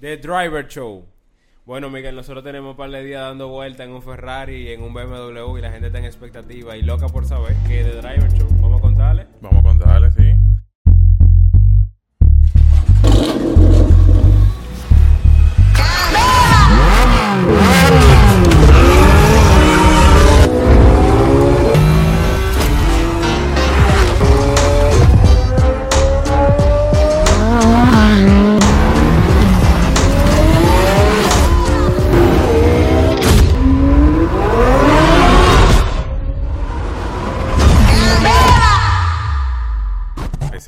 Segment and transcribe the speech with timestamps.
[0.00, 1.04] The Driver Show.
[1.66, 4.80] Bueno, Miguel, nosotros tenemos un par de días dando vuelta en un Ferrari y en
[4.80, 8.32] un BMW y la gente está en expectativa y loca por saber que The Driver
[8.32, 9.26] Show, vamos a contarle.
[9.40, 9.87] Vamos a contarle,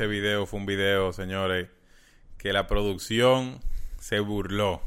[0.01, 1.69] Ese video fue un video, señores,
[2.39, 3.61] que la producción
[3.99, 4.81] se burló.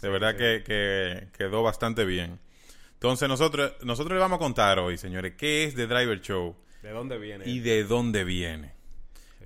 [0.00, 2.40] De verdad que, que quedó bastante bien.
[2.94, 6.92] Entonces nosotros, nosotros le vamos a contar hoy, señores, qué es The Driver Show ¿De
[6.92, 7.46] dónde viene?
[7.46, 8.72] y de dónde viene.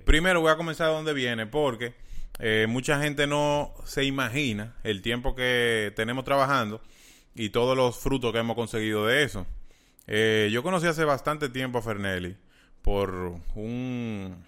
[0.05, 1.95] Primero voy a comenzar de dónde viene, porque
[2.39, 6.81] eh, mucha gente no se imagina el tiempo que tenemos trabajando
[7.35, 9.45] y todos los frutos que hemos conseguido de eso.
[10.07, 12.37] Eh, yo conocí hace bastante tiempo a Fernelli
[12.81, 14.45] por un,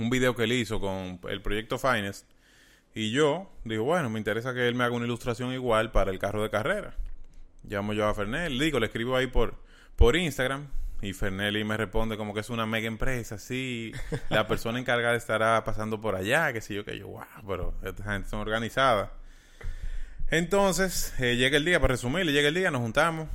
[0.00, 2.26] un video que él hizo con el proyecto Finest.
[2.94, 6.18] Y yo digo, bueno, me interesa que él me haga una ilustración igual para el
[6.18, 6.94] carro de carrera.
[7.62, 9.54] Llamo yo a Fernelli, digo, le escribo ahí por,
[9.96, 10.68] por Instagram.
[11.02, 13.92] Y Fernelli me responde como que es una mega empresa, sí.
[14.30, 18.04] La persona encargada estará pasando por allá, que sé yo, que yo, wow, pero esta
[18.04, 19.12] gente son organizada.
[20.30, 23.28] Entonces, eh, llega el día, para resumirle, llega el día, nos juntamos.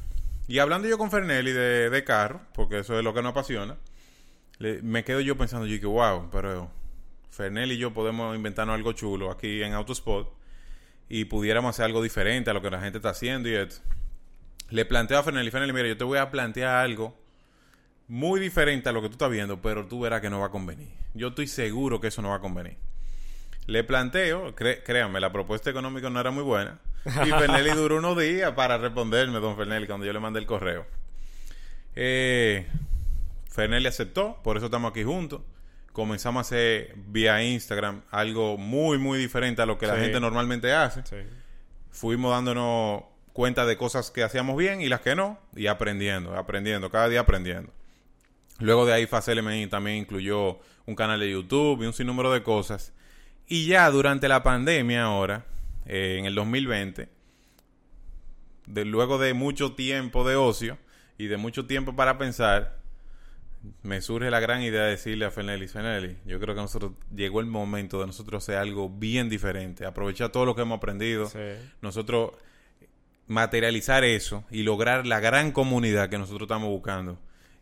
[0.47, 3.77] Y hablando yo con Fernelli de, de carro, porque eso es lo que nos apasiona,
[4.59, 6.71] le- me quedo yo pensando, yo que wow, pero
[7.31, 10.31] Fernelli y yo podemos inventarnos algo chulo aquí en Autospot
[11.09, 13.81] y pudiéramos hacer algo diferente a lo que la gente está haciendo y esto.
[14.69, 17.15] Le planteo a Fernelli, Fernelli, mira, yo te voy a plantear algo
[18.07, 20.51] muy diferente a lo que tú estás viendo, pero tú verás que no va a
[20.51, 20.89] convenir.
[21.13, 22.77] Yo estoy seguro que eso no va a convenir.
[23.67, 26.79] Le planteo, cre- créanme, la propuesta económica no era muy buena.
[27.05, 30.85] Y Fernelli duró unos días para responderme, don Fernelli, cuando yo le mandé el correo.
[31.95, 32.67] Eh,
[33.55, 35.41] Fernelli aceptó, por eso estamos aquí juntos.
[35.93, 40.73] Comenzamos a hacer vía Instagram algo muy, muy diferente a lo que la gente normalmente
[40.73, 41.03] hace.
[41.05, 41.15] Sí.
[41.89, 46.89] Fuimos dándonos cuenta de cosas que hacíamos bien y las que no, y aprendiendo, aprendiendo,
[46.89, 47.71] cada día aprendiendo.
[48.59, 52.91] Luego de ahí FACLMI también incluyó un canal de YouTube y un sinnúmero de cosas.
[53.47, 55.45] Y ya durante la pandemia ahora,
[55.85, 57.07] eh, en el 2020,
[58.67, 60.77] de, luego de mucho tiempo de ocio
[61.17, 62.83] y de mucho tiempo para pensar,
[63.83, 67.39] me surge la gran idea de decirle a Fernelli, Fernelli, yo creo que nosotros llegó
[67.39, 71.39] el momento de nosotros hacer algo bien diferente, aprovechar todo lo que hemos aprendido, Sí.
[71.81, 72.31] nosotros
[73.27, 77.17] materializar eso y lograr la gran comunidad que nosotros estamos buscando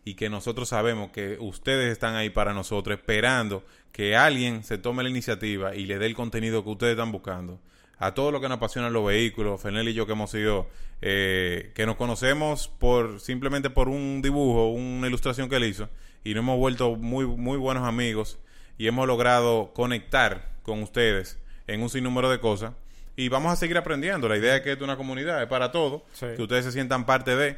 [0.05, 5.03] y que nosotros sabemos que ustedes están ahí para nosotros esperando que alguien se tome
[5.03, 7.59] la iniciativa y le dé el contenido que ustedes están buscando.
[8.05, 10.67] A todos los que nos apasionan los vehículos, Fernel y yo que hemos sido,
[11.01, 15.89] eh, que nos conocemos por simplemente por un dibujo, una ilustración que él hizo
[16.23, 18.39] y nos hemos vuelto muy, muy buenos amigos
[18.77, 22.73] y hemos logrado conectar con ustedes en un sinnúmero de cosas
[23.15, 24.27] y vamos a seguir aprendiendo.
[24.27, 26.25] La idea es que esto es una comunidad, es para todos, Sí.
[26.35, 27.57] que ustedes se sientan parte de.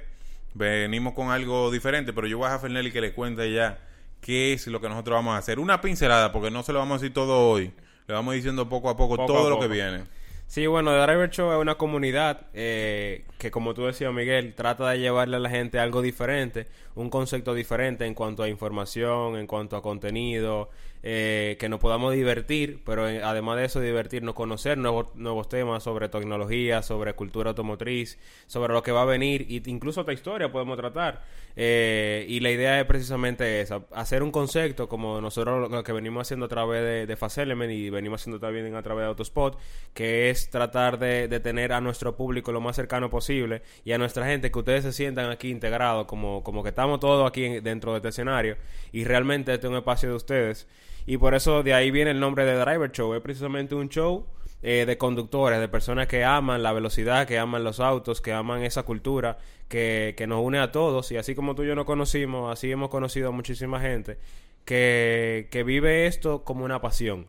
[0.53, 3.79] Venimos con algo diferente, pero yo voy a dejar a Fernelli que le cuente ya
[4.21, 5.59] qué es lo que nosotros vamos a hacer.
[5.59, 7.71] Una pincelada, porque no se lo vamos a decir todo hoy.
[8.07, 10.03] Le vamos diciendo poco a poco, Poco todo a lo que viene.
[10.47, 14.89] Sí, bueno, The Driver Show es una comunidad eh, que, como tú decías, Miguel, trata
[14.89, 19.47] de llevarle a la gente algo diferente, un concepto diferente en cuanto a información, en
[19.47, 20.69] cuanto a contenido,
[21.07, 25.83] eh, que nos podamos divertir, pero eh, además de eso, divertirnos, conocer nuevos, nuevos temas
[25.83, 28.17] sobre tecnología, sobre cultura automotriz,
[28.47, 31.21] sobre lo que va a venir, y incluso otra historia podemos tratar.
[31.55, 36.27] Eh, y la idea es precisamente esa, hacer un concepto como nosotros lo que venimos
[36.27, 39.59] haciendo a través de, de Fast y venimos haciendo también a través de Autospot,
[39.93, 44.25] que es tratar de, tener a nuestro público lo más cercano posible y a nuestra
[44.25, 47.91] gente que ustedes se sientan aquí integrados, como, como que estamos todos aquí en- dentro
[47.91, 48.57] de este escenario
[48.91, 50.67] y realmente este es un espacio de ustedes.
[51.05, 54.25] Y por eso de ahí viene el nombre de Driver Show, es precisamente un show
[54.63, 58.63] eh, de conductores, de personas que aman la velocidad, que aman los autos, que aman
[58.63, 59.37] esa cultura
[59.67, 61.11] que, que nos une a todos.
[61.11, 64.17] Y así como tú y yo nos conocimos, así hemos conocido a muchísima gente
[64.65, 67.27] que, que vive esto como una pasión.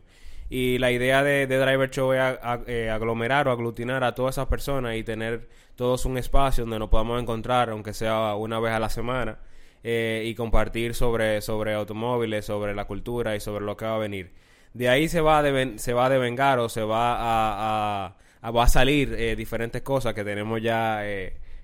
[0.49, 2.21] Y la idea de, de Driver Show es
[2.67, 6.89] eh, aglomerar o aglutinar a todas esas personas y tener todos un espacio donde nos
[6.89, 9.39] podamos encontrar, aunque sea una vez a la semana,
[9.83, 13.99] eh, y compartir sobre, sobre automóviles, sobre la cultura y sobre lo que va a
[13.99, 14.31] venir.
[14.73, 18.63] De ahí se va a, se va a devengar o se va a, a- va
[18.63, 21.01] a salir eh, diferentes cosas que tenemos ya,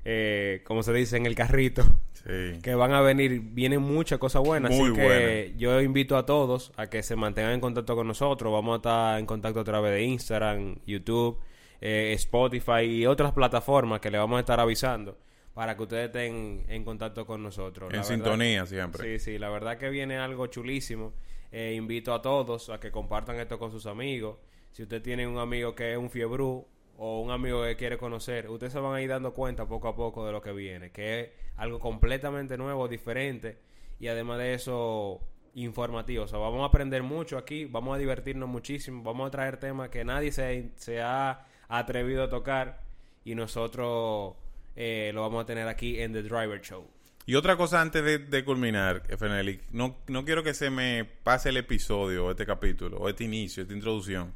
[0.05, 1.83] eh, como se dice, en el carrito
[2.25, 2.59] Sí.
[2.61, 4.71] que van a venir, vienen muchas cosas buenas.
[4.71, 5.57] Muy así que buenas.
[5.57, 8.51] yo invito a todos a que se mantengan en contacto con nosotros.
[8.53, 11.37] Vamos a estar en contacto a través de Instagram, YouTube,
[11.81, 15.17] eh, Spotify y otras plataformas que le vamos a estar avisando
[15.53, 17.89] para que ustedes estén en contacto con nosotros.
[17.91, 19.19] En La verdad- sintonía siempre.
[19.19, 21.13] Sí, sí, la verdad que viene algo chulísimo.
[21.51, 24.37] Eh, invito a todos a que compartan esto con sus amigos.
[24.71, 26.65] Si usted tiene un amigo que es un fiebrú
[26.97, 29.95] o un amigo que quiere conocer, ustedes se van a ir dando cuenta poco a
[29.95, 33.57] poco de lo que viene, que es algo completamente nuevo, diferente
[33.99, 35.19] y además de eso
[35.55, 36.25] informativo.
[36.25, 39.89] O sea, vamos a aprender mucho aquí, vamos a divertirnos muchísimo, vamos a traer temas
[39.89, 42.81] que nadie se, se ha atrevido a tocar
[43.23, 44.35] y nosotros
[44.75, 46.87] eh, lo vamos a tener aquí en The Driver Show.
[47.25, 51.57] Y otra cosa antes de, culminar, Fenelli, no, no quiero que se me pase el
[51.57, 54.33] episodio, este capítulo, o este inicio, esta introducción,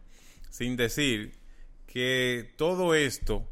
[0.50, 1.34] sin decir
[1.88, 3.48] que todo esto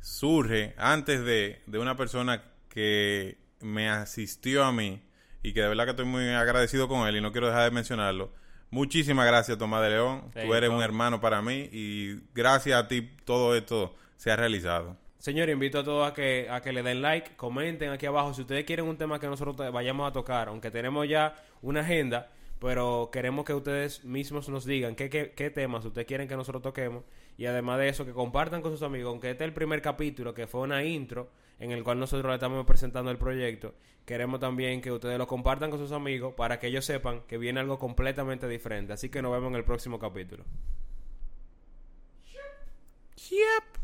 [0.00, 5.02] surge antes de, de una persona que me asistió a mí
[5.42, 7.70] y que de verdad que estoy muy agradecido con él y no quiero dejar de
[7.72, 8.32] mencionarlo.
[8.70, 10.30] Muchísimas gracias, Tomás de León.
[10.34, 14.36] Hey, Tú eres un hermano para mí y gracias a ti todo esto se ha
[14.36, 14.96] realizado.
[15.18, 18.32] Señor, invito a todos a que, a que le den like, comenten aquí abajo.
[18.34, 22.30] Si ustedes quieren un tema que nosotros vayamos a tocar, aunque tenemos ya una agenda,
[22.62, 26.62] pero queremos que ustedes mismos nos digan qué, qué, qué temas ustedes quieren que nosotros
[26.62, 27.02] toquemos.
[27.36, 30.32] Y además de eso, que compartan con sus amigos, aunque este es el primer capítulo,
[30.32, 31.28] que fue una intro
[31.58, 33.74] en el cual nosotros le estamos presentando el proyecto.
[34.06, 37.58] Queremos también que ustedes lo compartan con sus amigos para que ellos sepan que viene
[37.58, 38.92] algo completamente diferente.
[38.92, 40.44] Así que nos vemos en el próximo capítulo.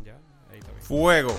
[0.05, 0.21] Ya,
[0.53, 0.83] ahí está bien.
[0.83, 1.35] Fuego.